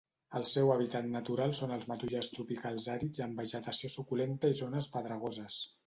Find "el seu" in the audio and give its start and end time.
0.37-0.71